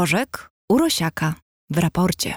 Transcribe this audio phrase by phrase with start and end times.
[0.00, 1.34] Rożek Urosiaka
[1.70, 2.34] w raporcie.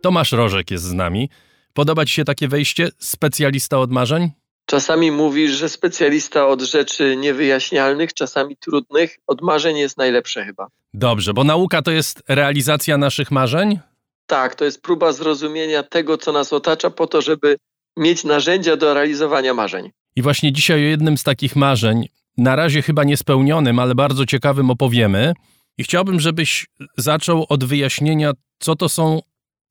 [0.00, 1.30] Tomasz Rożek jest z nami.
[1.72, 2.88] Podoba Ci się takie wejście?
[2.98, 4.30] Specjalista od marzeń?
[4.66, 10.66] Czasami mówisz, że specjalista od rzeczy niewyjaśnialnych, czasami trudnych, od marzeń jest najlepsze chyba.
[10.94, 13.78] Dobrze, bo nauka to jest realizacja naszych marzeń?
[14.26, 17.56] Tak, to jest próba zrozumienia tego, co nas otacza, po to, żeby
[17.96, 19.90] mieć narzędzia do realizowania marzeń.
[20.16, 24.70] I właśnie dzisiaj o jednym z takich marzeń, na razie chyba niespełnionym, ale bardzo ciekawym
[24.70, 25.32] opowiemy.
[25.78, 29.20] I chciałbym, żebyś zaczął od wyjaśnienia, co to są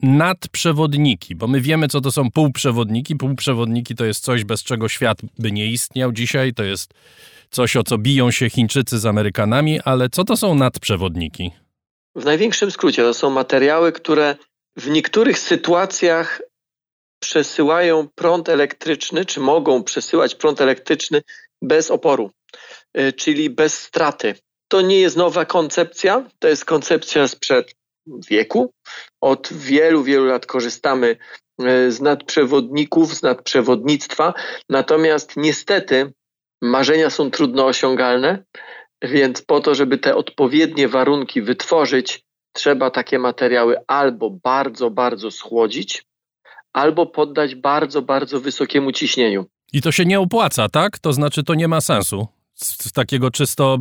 [0.04, 3.16] nadprzewodniki, bo my wiemy, co to są półprzewodniki.
[3.16, 6.54] Półprzewodniki to jest coś, bez czego świat by nie istniał dzisiaj.
[6.54, 6.94] To jest
[7.50, 11.52] coś, o co biją się Chińczycy z Amerykanami, ale co to są nadprzewodniki?
[12.16, 14.36] W największym skrócie to są materiały, które
[14.78, 16.42] w niektórych sytuacjach
[17.20, 21.22] przesyłają prąd elektryczny, czy mogą przesyłać prąd elektryczny
[21.62, 22.32] bez oporu,
[22.98, 24.36] y, czyli bez straty.
[24.68, 27.76] To nie jest nowa koncepcja, to jest koncepcja sprzed
[28.30, 28.74] wieku.
[29.22, 31.18] Od wielu, wielu lat korzystamy
[31.62, 34.34] y, z nadprzewodników, z nadprzewodnictwa,
[34.70, 36.14] natomiast niestety
[36.62, 38.44] marzenia są trudno osiągalne,
[39.02, 46.06] więc po to, żeby te odpowiednie warunki wytworzyć, trzeba takie materiały albo bardzo, bardzo schłodzić,
[46.74, 49.46] albo poddać bardzo, bardzo wysokiemu ciśnieniu.
[49.74, 51.00] I to się nie opłaca, tak?
[51.00, 53.78] To znaczy, to nie ma sensu z, z takiego czysto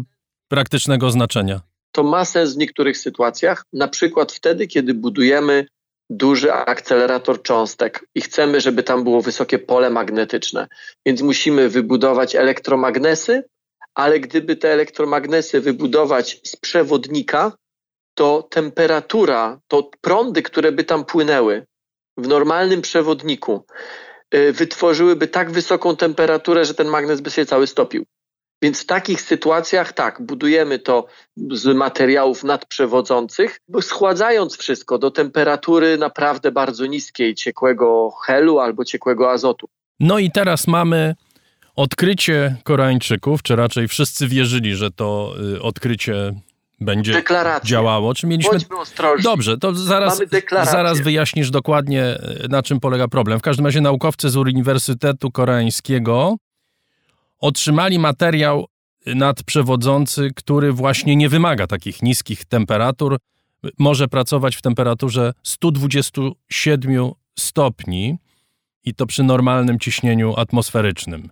[0.48, 1.61] praktycznego znaczenia.
[1.92, 5.67] To ma sens w niektórych sytuacjach, na przykład wtedy, kiedy budujemy
[6.11, 10.69] duży akcelerator cząstek i chcemy, żeby tam było wysokie pole magnetyczne.
[11.07, 13.45] Więc musimy wybudować elektromagnesy,
[13.95, 17.53] ale gdyby te elektromagnesy wybudować z przewodnika,
[18.14, 21.67] to temperatura, to prądy, które by tam płynęły
[22.17, 23.64] w normalnym przewodniku,
[24.52, 28.06] wytworzyłyby tak wysoką temperaturę, że ten magnes by się cały stopił.
[28.62, 31.06] Więc w takich sytuacjach tak, budujemy to
[31.51, 39.68] z materiałów nadprzewodzących, schładzając wszystko do temperatury naprawdę bardzo niskiej, ciekłego helu albo ciekłego azotu.
[40.01, 41.14] No i teraz mamy
[41.77, 46.34] odkrycie Koreańczyków, czy raczej wszyscy wierzyli, że to y, odkrycie
[46.81, 47.69] będzie Deklaracje.
[47.69, 48.14] działało.
[48.14, 48.51] Czy mieliśmy...
[48.51, 49.23] Bądźmy ostrożni.
[49.23, 50.23] Dobrze, to zaraz,
[50.64, 52.05] zaraz wyjaśnisz dokładnie,
[52.45, 53.39] y, na czym polega problem.
[53.39, 56.37] W każdym razie naukowcy z Uniwersytetu Koreańskiego
[57.39, 58.67] otrzymali materiał
[59.07, 63.19] nadprzewodzący, który właśnie nie wymaga takich niskich temperatur.
[63.79, 68.19] Może pracować w temperaturze 127 stopni
[68.85, 71.31] i to przy normalnym ciśnieniu atmosferycznym.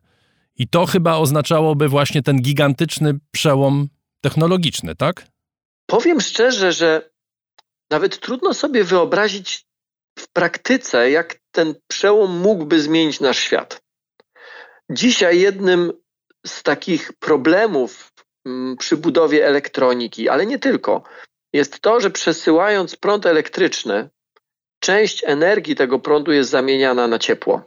[0.56, 3.88] I to chyba oznaczałoby właśnie ten gigantyczny przełom
[4.21, 5.26] technologiczny, tak?
[5.86, 7.10] Powiem szczerze, że
[7.90, 9.66] nawet trudno sobie wyobrazić
[10.18, 13.82] w praktyce, jak ten przełom mógłby zmienić nasz świat.
[14.90, 15.92] Dzisiaj jednym
[16.46, 18.12] z takich problemów
[18.46, 21.02] mm, przy budowie elektroniki, ale nie tylko,
[21.52, 24.10] jest to, że przesyłając prąd elektryczny,
[24.80, 27.62] część energii tego prądu jest zamieniana na ciepło.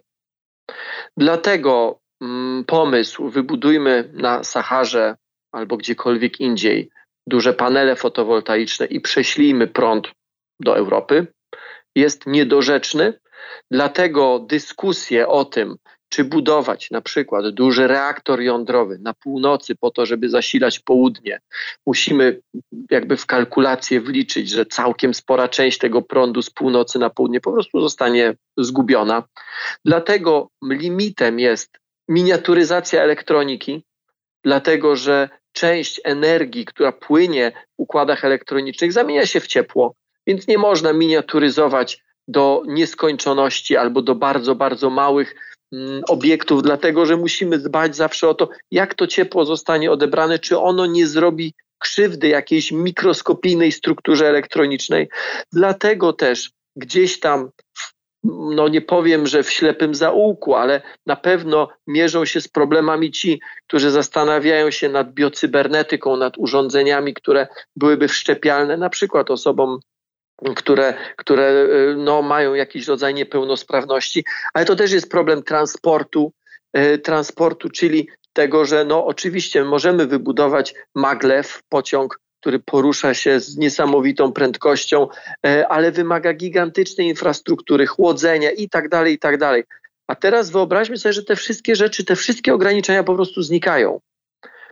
[1.18, 5.16] Dlatego mm, pomysł wybudujmy na Saharze
[5.52, 6.90] albo gdziekolwiek indziej
[7.28, 10.08] duże panele fotowoltaiczne i prześlijmy prąd
[10.60, 11.28] do Europy
[11.96, 13.20] jest niedorzeczny.
[13.72, 15.76] Dlatego dyskusje o tym,
[16.10, 21.40] czy budować na przykład duży reaktor jądrowy na północy po to, żeby zasilać południe,
[21.86, 22.40] musimy
[22.92, 27.52] jakby w kalkulację wliczyć, że całkiem spora część tego prądu z północy na południe po
[27.52, 29.24] prostu zostanie zgubiona.
[29.86, 31.78] Dlatego limitem jest
[32.10, 33.84] miniaturyzacja elektroniki,
[34.44, 39.94] dlatego że część energii, która płynie w układach elektronicznych, zamienia się w ciepło,
[40.28, 45.36] więc nie można miniaturyzować do nieskończoności albo do bardzo, bardzo małych
[45.74, 50.60] mm, obiektów, dlatego że musimy dbać zawsze o to, jak to ciepło zostanie odebrane, czy
[50.60, 55.10] ono nie zrobi krzywdy jakiejś mikroskopijnej strukturze elektronicznej.
[55.54, 61.70] Dlatego też gdzieś tam w no nie powiem, że w ślepym zaułku, ale na pewno
[61.88, 68.78] mierzą się z problemami ci, którzy zastanawiają się nad biocybernetyką, nad urządzeniami, które byłyby wszczepialne
[68.78, 69.80] na przykład osobom
[70.56, 76.34] które, które y, no, mają jakiś rodzaj niepełnosprawności, ale to też jest problem transportu,
[76.78, 83.58] y, transportu, czyli tego, że no, oczywiście możemy wybudować maglew, pociąg który porusza się z
[83.58, 85.08] niesamowitą prędkością,
[85.46, 89.64] e, ale wymaga gigantycznej infrastruktury, chłodzenia i tak dalej, i tak dalej.
[90.08, 94.00] A teraz wyobraźmy sobie, że te wszystkie rzeczy, te wszystkie ograniczenia po prostu znikają.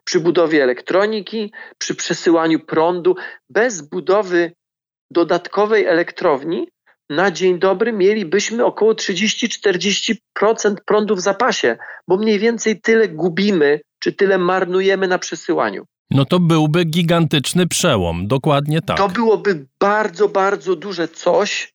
[0.04, 3.16] Przy budowie elektroniki, przy przesyłaniu prądu,
[3.50, 4.52] bez budowy
[5.12, 6.68] dodatkowej elektrowni,
[7.10, 11.78] na dzień dobry mielibyśmy około 30-40% prądu w zapasie,
[12.08, 15.86] bo mniej więcej tyle gubimy, czy tyle marnujemy na przesyłaniu.
[16.12, 18.98] No to byłby gigantyczny przełom, dokładnie tak.
[18.98, 21.74] To byłoby bardzo, bardzo duże coś.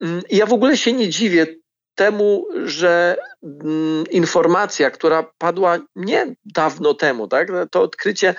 [0.00, 1.46] Mm, ja w ogóle się nie dziwię
[1.94, 7.48] temu, że mm, informacja, która padła nie dawno temu, tak?
[7.70, 8.34] to odkrycie,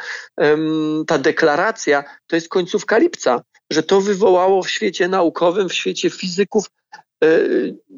[1.07, 3.41] ta deklaracja, to jest końcówka lipca,
[3.71, 6.65] że to wywołało w świecie naukowym, w świecie fizyków
[7.23, 7.27] e,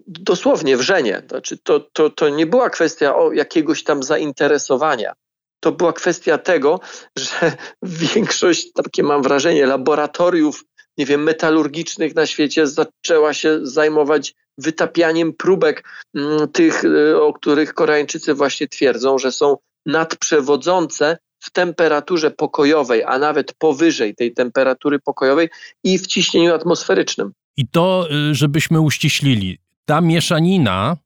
[0.07, 1.21] dosłownie wrzenie.
[1.29, 5.13] Znaczy to, to, to nie była kwestia o jakiegoś tam zainteresowania.
[5.59, 6.79] To była kwestia tego,
[7.17, 7.57] że
[8.15, 10.63] większość, takie mam wrażenie, laboratoriów,
[10.97, 15.83] nie wiem, metalurgicznych na świecie zaczęła się zajmować wytapianiem próbek
[16.15, 23.19] mm, tych, y, o których Koreańczycy właśnie twierdzą, że są nadprzewodzące w temperaturze pokojowej, a
[23.19, 25.49] nawet powyżej tej temperatury pokojowej
[25.83, 27.31] i w ciśnieniu atmosferycznym.
[27.57, 30.97] I to, y, żebyśmy uściślili, ta mieszanina,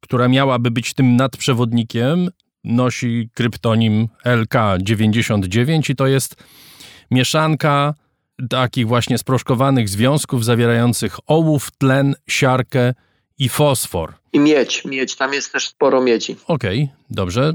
[0.00, 2.30] która miałaby być tym nadprzewodnikiem,
[2.64, 6.34] nosi kryptonim LK99 i to jest
[7.10, 7.94] mieszanka
[8.50, 12.94] takich właśnie sproszkowanych związków zawierających ołów, tlen, siarkę
[13.38, 14.14] i fosfor.
[14.32, 16.36] I miedź, miedź, tam jest też sporo miedzi.
[16.46, 17.52] Okej, okay, dobrze.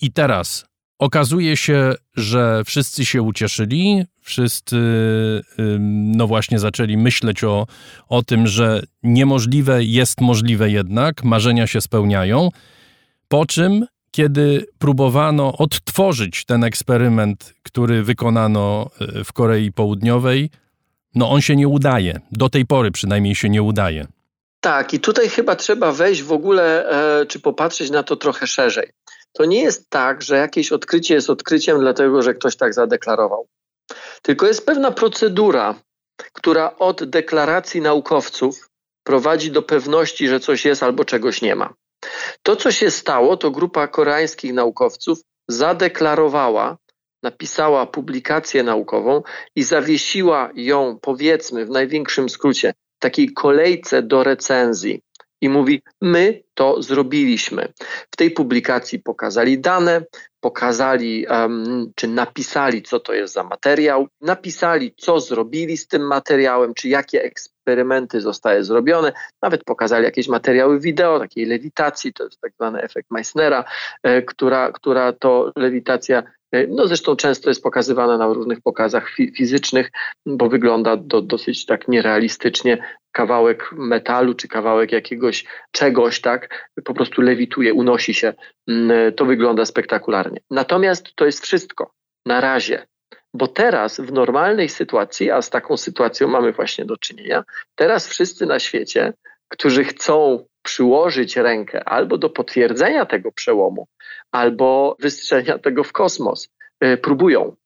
[0.00, 0.66] I teraz
[0.98, 4.76] okazuje się, że wszyscy się ucieszyli, wszyscy
[5.88, 7.66] no właśnie zaczęli myśleć o,
[8.08, 12.48] o tym, że niemożliwe jest możliwe jednak, marzenia się spełniają,
[13.28, 20.50] po czym kiedy próbowano odtworzyć ten eksperyment, który wykonano e, w Korei Południowej,
[21.14, 22.20] no on się nie udaje.
[22.32, 24.06] Do tej pory przynajmniej się nie udaje.
[24.60, 26.90] Tak, i tutaj chyba trzeba wejść w ogóle,
[27.20, 28.90] e, czy popatrzeć na to trochę szerzej.
[29.32, 33.46] To nie jest tak, że jakieś odkrycie jest odkryciem, dlatego że ktoś tak zadeklarował.
[34.22, 35.74] Tylko jest pewna procedura,
[36.32, 38.68] która od deklaracji naukowców
[39.04, 41.74] prowadzi do pewności, że coś jest albo czegoś nie ma.
[42.42, 45.18] To, co się stało, to grupa koreańskich naukowców
[45.48, 46.78] zadeklarowała,
[47.22, 49.22] napisała publikację naukową
[49.56, 55.02] i zawiesiła ją, powiedzmy w największym skrócie, takiej kolejce do recenzji.
[55.40, 57.72] I mówi: My to zrobiliśmy.
[58.10, 60.04] W tej publikacji pokazali dane,
[60.40, 66.74] pokazali um, czy napisali, co to jest za materiał, napisali, co zrobili z tym materiałem,
[66.74, 67.57] czy jakie eksperymenty
[68.20, 69.12] zostały zrobione,
[69.42, 73.64] nawet pokazali jakieś materiały wideo, takiej lewitacji, to jest tak zwany efekt Meissnera,
[74.02, 76.22] e, która, która to lewitacja
[76.52, 79.90] e, no zresztą często jest pokazywana na różnych pokazach fizycznych,
[80.26, 82.78] bo wygląda do, dosyć tak nierealistycznie.
[83.12, 88.34] Kawałek metalu czy kawałek jakiegoś czegoś, tak, po prostu lewituje, unosi się.
[88.68, 90.40] Mm, to wygląda spektakularnie.
[90.50, 91.90] Natomiast to jest wszystko
[92.26, 92.86] na razie.
[93.34, 97.44] Bo teraz w normalnej sytuacji, a z taką sytuacją mamy właśnie do czynienia,
[97.74, 99.12] teraz wszyscy na świecie,
[99.48, 103.86] którzy chcą przyłożyć rękę albo do potwierdzenia tego przełomu,
[104.32, 106.48] albo wystrzelenia tego w kosmos,
[106.80, 107.56] yy, próbują.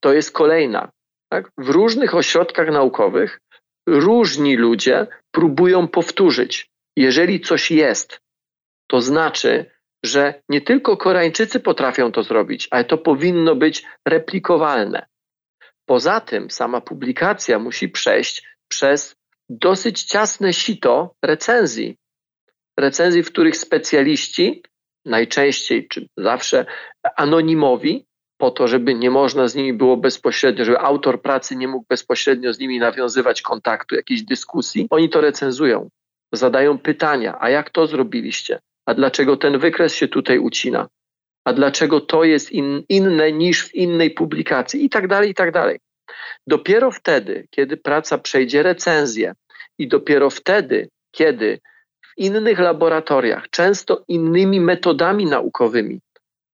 [0.00, 0.90] To jest kolejna.
[1.28, 1.50] Tak?
[1.58, 3.40] W różnych ośrodkach naukowych
[3.86, 6.70] różni ludzie próbują powtórzyć.
[6.96, 8.20] Jeżeli coś jest,
[8.86, 9.70] to znaczy,
[10.04, 15.06] że nie tylko Koreańczycy potrafią to zrobić, ale to powinno być replikowalne.
[15.86, 19.16] Poza tym sama publikacja musi przejść przez
[19.48, 21.96] dosyć ciasne sito recenzji.
[22.78, 24.62] Recenzji, w których specjaliści,
[25.04, 26.66] najczęściej czy zawsze
[27.16, 28.06] anonimowi,
[28.42, 32.52] po to, żeby nie można z nimi było bezpośrednio, żeby autor pracy nie mógł bezpośrednio
[32.52, 35.88] z nimi nawiązywać kontaktu, jakiejś dyskusji, oni to recenzują.
[36.32, 38.58] Zadają pytania, a jak to zrobiliście?
[38.86, 40.88] A dlaczego ten wykres się tutaj ucina?
[41.44, 44.84] A dlaczego to jest in, inne niż w innej publikacji?
[44.84, 45.78] I tak dalej, i tak dalej.
[46.46, 49.34] Dopiero wtedy, kiedy praca przejdzie recenzję
[49.78, 51.60] i dopiero wtedy, kiedy
[52.02, 56.00] w innych laboratoriach, często innymi metodami naukowymi,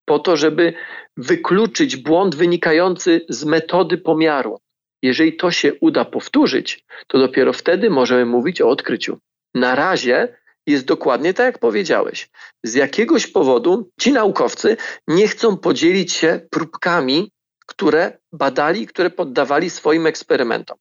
[0.05, 0.73] po to, żeby
[1.17, 4.59] wykluczyć błąd wynikający z metody pomiaru.
[5.03, 9.19] Jeżeli to się uda powtórzyć, to dopiero wtedy możemy mówić o odkryciu.
[9.55, 10.38] Na razie
[10.69, 12.31] jest dokładnie tak, jak powiedziałeś.
[12.63, 14.77] Z jakiegoś powodu ci naukowcy
[15.09, 17.33] nie chcą podzielić się próbkami,
[17.67, 20.79] które badali, które poddawali swoim eksperymentom.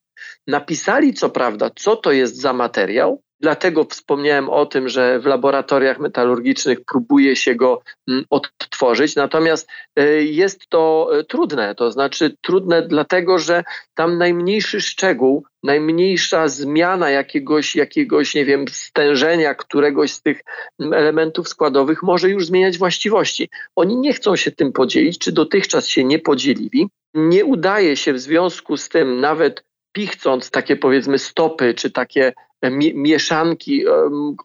[0.47, 5.99] Napisali, co prawda, co to jest za materiał, Dlatego wspomniałem o tym, że w laboratoriach
[5.99, 11.75] metalurgicznych próbuje się go mm, odtworzyć, natomiast e, jest to e, trudne.
[11.75, 13.63] To znaczy trudne dlatego, że
[13.93, 20.41] tam najmniejszy szczegół, najmniejsza zmiana jakiegoś, jakiegoś, nie wiem, stężenia któregoś z tych
[20.79, 23.49] elementów składowych może już zmieniać właściwości.
[23.75, 26.89] Oni nie chcą się tym podzielić, czy dotychczas się nie podzielili.
[27.13, 32.33] Nie udaje się w związku z tym nawet pichcąc takie powiedzmy stopy, czy takie
[32.93, 33.85] mieszanki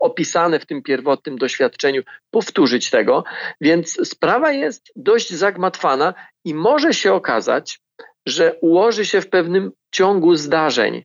[0.01, 3.25] opisane w tym pierwotnym doświadczeniu, powtórzyć tego.
[3.61, 6.15] Więc sprawa jest dość zagmatwana
[6.45, 7.81] i może się okazać,
[8.27, 11.03] że ułoży się w pewnym ciągu zdarzeń,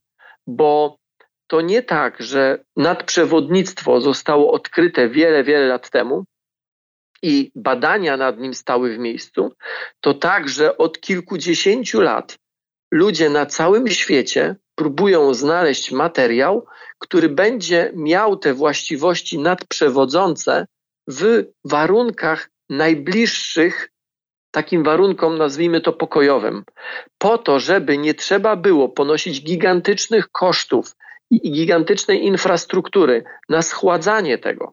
[0.48, 0.98] bo
[1.48, 6.26] to nie tak, że nadprzewodnictwo zostało odkryte wiele, wiele lat temu
[7.22, 9.54] i badania nad nim stały w miejscu,
[10.02, 12.38] to tak, że od kilkudziesięciu lat
[12.92, 16.66] ludzie na całym świecie próbują znaleźć materiał,
[17.00, 20.66] który będzie miał te właściwości nadprzewodzące
[21.08, 23.90] w warunkach najbliższych
[24.58, 26.64] takim warunkom, nazwijmy to pokojowym,
[27.18, 30.96] po to, żeby nie trzeba było ponosić gigantycznych kosztów
[31.32, 34.72] i gigantycznej infrastruktury na schładzanie tego.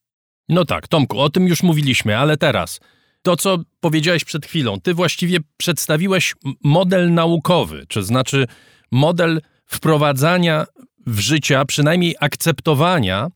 [0.48, 2.80] No tak, Tomku, o tym już mówiliśmy, ale teraz
[3.22, 8.46] to, co powiedziałeś przed chwilą, ty właściwie przedstawiłeś model naukowy, to znaczy
[8.90, 10.66] model wprowadzania
[11.06, 13.28] w życie, przynajmniej akceptowania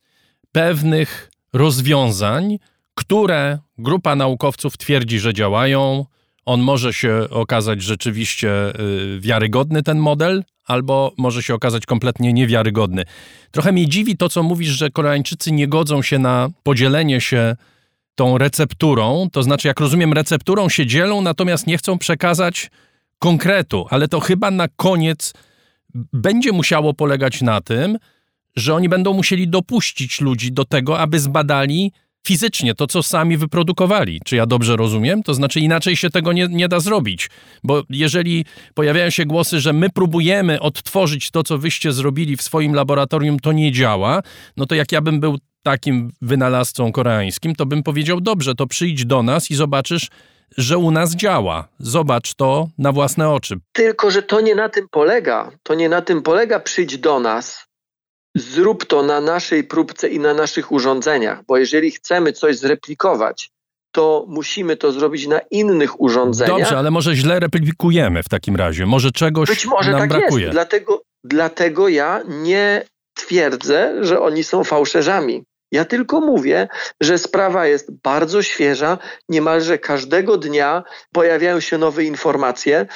[0.52, 2.58] pewnych rozwiązań,
[2.94, 6.06] które grupa naukowców twierdzi, że działają.
[6.48, 13.04] On może się okazać rzeczywiście y, wiarygodny, ten model, albo może się okazać kompletnie niewiarygodny.
[13.50, 17.56] Trochę mnie dziwi to, co mówisz, że Koreańczycy nie godzą się na podzielenie się
[18.14, 22.70] tą recepturą, to znaczy, jak rozumiem, recepturą się dzielą, natomiast nie chcą przekazać
[23.18, 25.34] konkretu, ale to chyba na koniec
[26.12, 27.98] będzie musiało polegać na tym,
[28.56, 31.92] że oni będą musieli dopuścić ludzi do tego, aby zbadali
[32.26, 34.20] fizycznie to, co sami wyprodukowali.
[34.24, 35.22] Czy ja dobrze rozumiem?
[35.22, 37.30] To znaczy, inaczej się tego nie, nie da zrobić.
[37.64, 38.44] Bo jeżeli
[38.74, 43.52] pojawiają się głosy, że my próbujemy odtworzyć to, co wyście zrobili w swoim laboratorium, to
[43.52, 44.22] nie działa,
[44.56, 49.04] no to jak ja bym był takim wynalazcą koreańskim, to bym powiedział: dobrze, to przyjdź
[49.04, 50.08] do nas i zobaczysz,
[50.56, 51.68] że u nas działa.
[51.78, 53.56] Zobacz to na własne oczy.
[53.72, 55.50] Tylko, że to nie na tym polega.
[55.62, 57.67] To nie na tym polega przyjdź do nas,
[58.36, 63.50] zrób to na naszej próbce i na naszych urządzeniach, bo jeżeli chcemy coś zreplikować,
[63.92, 66.58] to musimy to zrobić na innych urządzeniach.
[66.58, 68.86] Dobrze, ale może źle replikujemy w takim razie.
[68.86, 70.44] Może czegoś Być może nam tak brakuje.
[70.44, 70.54] Jest.
[70.54, 75.44] Dlatego, dlatego ja nie twierdzę, że oni są fałszerzami.
[75.72, 76.68] Ja tylko mówię,
[77.00, 80.82] że sprawa jest bardzo świeża, niemalże każdego dnia
[81.12, 82.86] pojawiają się nowe informacje.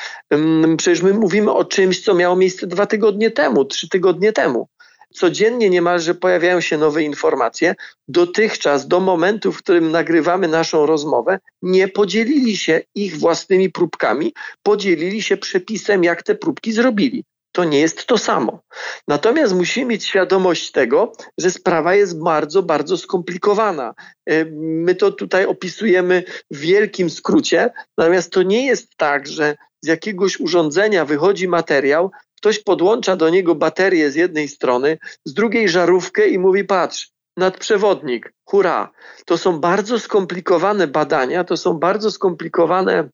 [0.77, 4.69] Przecież my mówimy o czymś, co miało miejsce dwa tygodnie temu, trzy tygodnie temu.
[5.15, 7.75] Codziennie niemalże pojawiają się nowe informacje.
[8.09, 15.23] Dotychczas, do momentu, w którym nagrywamy naszą rozmowę, nie podzielili się ich własnymi próbkami, podzielili
[15.23, 18.63] się przepisem, jak te próbki zrobili to nie jest to samo.
[19.09, 23.95] Natomiast musimy mieć świadomość tego, że sprawa jest bardzo, bardzo skomplikowana.
[24.27, 29.87] E, my to tutaj opisujemy w wielkim skrócie, natomiast to nie jest tak, że z
[29.87, 32.11] jakiegoś urządzenia wychodzi materiał,
[32.43, 38.33] ktoś podłącza do niego baterię z jednej strony, z drugiej żarówkę i mówi: Patrz, nadprzewodnik,
[38.45, 38.91] hurra.
[39.27, 43.09] To są bardzo skomplikowane badania, to są bardzo skomplikowane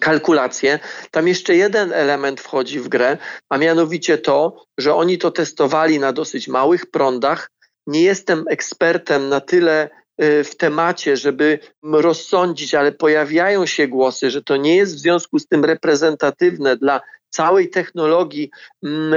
[0.00, 0.78] kalkulacje.
[1.10, 6.12] Tam jeszcze jeden element wchodzi w grę, a mianowicie to, że oni to testowali na
[6.12, 7.50] dosyć małych prądach.
[7.86, 14.56] Nie jestem ekspertem na tyle w temacie, żeby rozsądzić, ale pojawiają się głosy, że to
[14.56, 18.50] nie jest w związku z tym reprezentatywne dla całej technologii,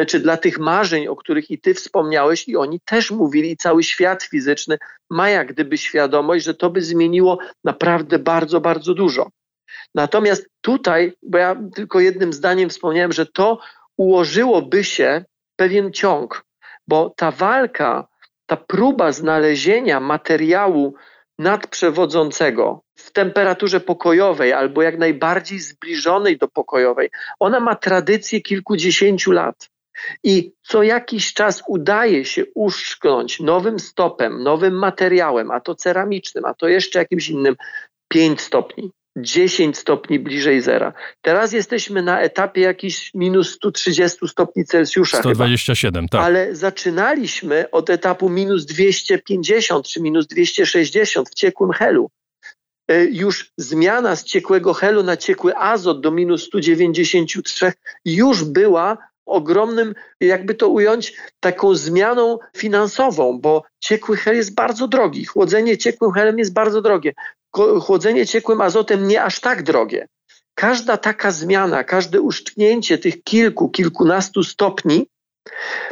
[0.07, 4.23] czy dla tych marzeń, o których i ty wspomniałeś, i oni też mówili, cały świat
[4.23, 4.77] fizyczny
[5.09, 9.29] ma jak gdyby świadomość, że to by zmieniło naprawdę bardzo, bardzo dużo.
[9.95, 13.59] Natomiast tutaj, bo ja tylko jednym zdaniem wspomniałem, że to
[13.97, 15.25] ułożyłoby się
[15.55, 16.45] pewien ciąg,
[16.87, 18.07] bo ta walka,
[18.49, 20.93] ta próba znalezienia materiału
[21.39, 29.69] nadprzewodzącego w temperaturze pokojowej albo jak najbardziej zbliżonej do pokojowej, ona ma tradycję kilkudziesięciu lat.
[30.23, 36.53] I co jakiś czas udaje się uszknąć nowym stopem, nowym materiałem, a to ceramicznym, a
[36.53, 37.55] to jeszcze jakimś innym,
[38.07, 38.91] 5 stopni,
[39.21, 40.93] 10 stopni bliżej zera.
[41.21, 45.17] Teraz jesteśmy na etapie jakiś minus 130 stopni Celsjusza.
[45.17, 46.17] 127, chyba.
[46.17, 46.21] tak.
[46.21, 52.09] Ale zaczynaliśmy od etapu minus 250 czy minus 260 w ciekłym helu.
[52.87, 57.73] E, już zmiana z ciekłego helu na ciekły azot do minus 193
[58.05, 65.25] już była ogromnym, jakby to ująć, taką zmianą finansową, bo ciekły hel jest bardzo drogi.
[65.25, 67.13] Chłodzenie ciekłym helem jest bardzo drogie
[67.81, 70.07] chłodzenie ciekłym azotem nie aż tak drogie.
[70.55, 75.07] Każda taka zmiana, każde uszczknięcie tych kilku, kilkunastu stopni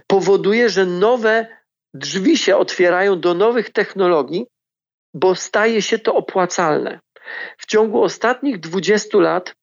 [0.08, 1.48] powoduje, że nowe
[1.94, 4.46] drzwi się otwierają do nowych technologii,
[5.14, 7.00] bo staje się to opłacalne.
[7.58, 9.56] W ciągu ostatnich 20 lat,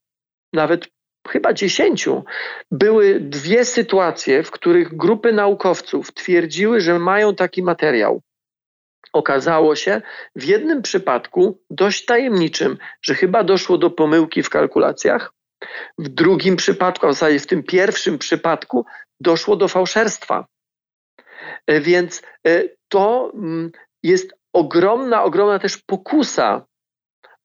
[0.52, 0.88] nawet
[1.28, 2.24] chyba dziesięciu,
[2.70, 8.22] były dwie sytuacje, w których grupy naukowców twierdziły, że mają taki materiał.
[9.12, 10.02] Okazało się
[10.36, 15.32] w jednym przypadku dość tajemniczym, że chyba doszło do pomyłki w kalkulacjach.
[15.98, 18.86] W drugim przypadku, a w zasadzie w tym pierwszym przypadku,
[19.20, 20.46] doszło do fałszerstwa.
[21.66, 23.70] E, więc e, to mm,
[24.02, 26.66] jest ogromna, ogromna też pokusa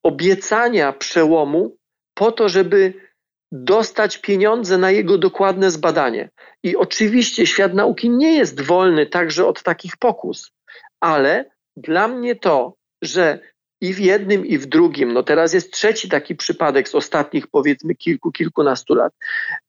[0.03, 1.77] obiecania przełomu
[2.13, 3.08] po to, żeby
[3.51, 6.29] dostać pieniądze na jego dokładne zbadanie.
[6.63, 10.51] I oczywiście świat nauki nie jest wolny także od takich pokus,
[10.99, 11.45] ale
[11.77, 13.39] dla mnie to, że
[13.81, 17.95] i w jednym, i w drugim, no teraz jest trzeci taki przypadek z ostatnich powiedzmy
[17.95, 19.13] kilku, kilkunastu lat.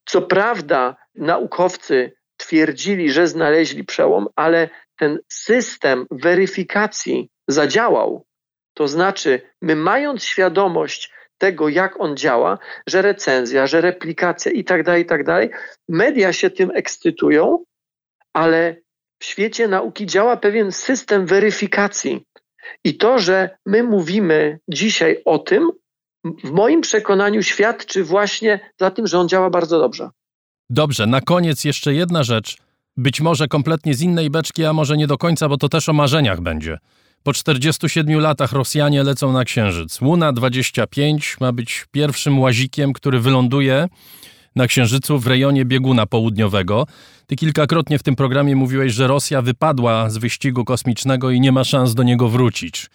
[0.04, 8.26] Co prawda, naukowcy twierdzili, że znaleźli przełom, ale ten system weryfikacji zadziałał.
[8.74, 14.82] To znaczy, my mając świadomość tego, jak on działa, że recenzja, że replikacja i tak
[14.82, 15.50] dalej, i tak dalej,
[15.88, 17.64] media się tym ekscytują,
[18.32, 18.76] ale
[19.18, 22.22] w świecie nauki działa pewien system weryfikacji.
[22.84, 25.70] I to, że my mówimy dzisiaj o tym,
[26.44, 30.10] w moim przekonaniu świadczy właśnie za tym, że on działa bardzo dobrze.
[30.70, 32.56] Dobrze, na koniec jeszcze jedna rzecz.
[32.96, 35.92] Być może kompletnie z innej beczki, a może nie do końca, bo to też o
[35.92, 36.78] marzeniach będzie.
[37.22, 40.00] Po 47 latach Rosjanie lecą na Księżyc.
[40.00, 43.88] Luna 25 ma być pierwszym łazikiem, który wyląduje
[44.56, 46.86] na Księżycu w rejonie bieguna południowego.
[47.26, 51.64] Ty kilkakrotnie w tym programie mówiłeś, że Rosja wypadła z wyścigu kosmicznego i nie ma
[51.64, 52.86] szans do niego wrócić.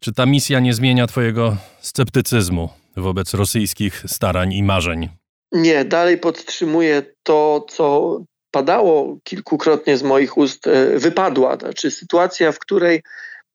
[0.00, 5.08] Czy ta misja nie zmienia Twojego sceptycyzmu wobec rosyjskich starań i marzeń?
[5.52, 8.18] Nie, dalej podtrzymuję to, co
[8.50, 11.56] padało kilkukrotnie z moich ust, e, wypadła.
[11.56, 13.02] Znaczy sytuacja, w której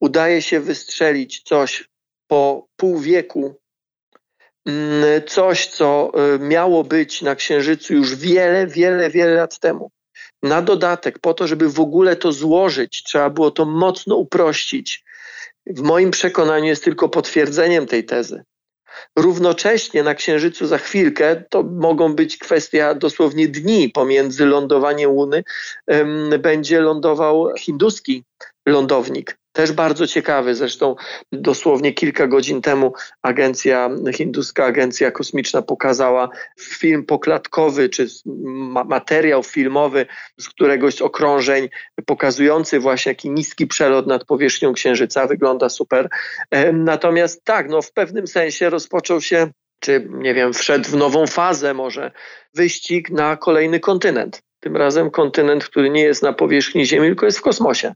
[0.00, 1.88] udaje się wystrzelić coś
[2.28, 3.60] po pół wieku,
[4.66, 9.90] mm, coś, co e, miało być na Księżycu już wiele, wiele, wiele lat temu.
[10.42, 15.04] Na dodatek, po to, żeby w ogóle to złożyć, trzeba było to mocno uprościć.
[15.66, 18.44] W moim przekonaniu jest tylko potwierdzeniem tej tezy.
[19.16, 25.44] Równocześnie na Księżycu za chwilkę, to mogą być kwestia dosłownie dni pomiędzy lądowaniem Łuny,
[26.38, 28.24] będzie lądował hinduski
[28.66, 29.38] lądownik.
[29.54, 30.96] Też bardzo ciekawy, zresztą
[31.32, 36.28] dosłownie kilka godzin temu agencja, hinduska agencja kosmiczna pokazała
[36.60, 38.06] film poklatkowy, czy
[38.84, 40.06] materiał filmowy
[40.40, 41.68] z któregoś z okrążeń
[42.06, 45.26] pokazujący właśnie jaki niski przelot nad powierzchnią Księżyca.
[45.26, 46.08] Wygląda super.
[46.72, 51.74] Natomiast tak, no w pewnym sensie rozpoczął się czy nie wiem, wszedł w nową fazę
[51.74, 52.10] może
[52.54, 54.42] wyścig na kolejny kontynent.
[54.60, 57.94] Tym razem kontynent, który nie jest na powierzchni Ziemi, tylko jest w kosmosie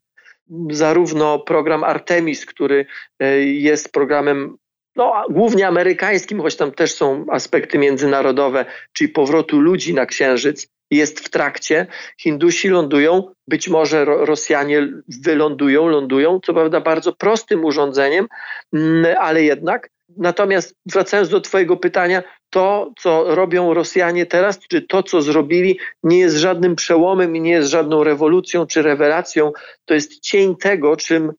[0.71, 2.87] zarówno program Artemis, który
[3.19, 4.57] e, jest programem
[4.97, 11.21] no, głównie amerykańskim, choć tam też są aspekty międzynarodowe, czyli powrotu ludzi na Księżyc, jest
[11.21, 11.87] w trakcie.
[12.21, 14.89] Hindusi lądują, być może Rosjanie
[15.25, 18.29] wylądują, lądują, co prawda bardzo prostym urządzeniem,
[18.73, 19.91] mm, ale jednak.
[20.17, 26.19] Natomiast wracając do Twojego pytania, to, co robią Rosjanie teraz, czy to, co zrobili, nie
[26.19, 29.53] jest żadnym przełomem i nie jest żadną rewolucją czy rewelacją.
[29.85, 31.33] To jest cień tego, czym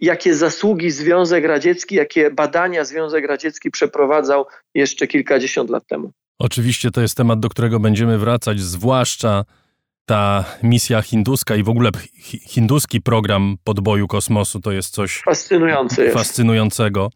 [0.00, 6.10] jakie zasługi Związek Radziecki, jakie badania Związek Radziecki przeprowadzał jeszcze kilkadziesiąt lat temu.
[6.38, 9.44] Oczywiście to jest temat, do którego będziemy wracać, zwłaszcza
[10.06, 11.90] ta misja hinduska i w ogóle
[12.48, 17.10] hinduski program podboju kosmosu to jest coś Fascynujące fascynującego.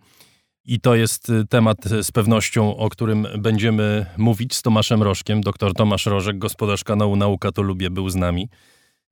[0.64, 5.40] I to jest y, temat y, z pewnością, o którym będziemy mówić z Tomaszem Rożkiem.
[5.40, 8.48] Doktor Tomasz Rożek, gospodarz kanału Nauka to Lubię, był z nami.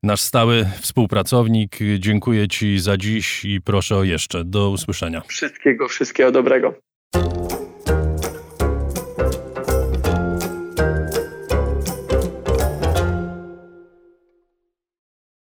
[0.03, 1.79] Nasz stały współpracownik.
[1.99, 4.45] Dziękuję Ci za dziś i proszę o jeszcze.
[4.45, 5.23] Do usłyszenia.
[5.29, 6.75] Wszystkiego, wszystkiego dobrego.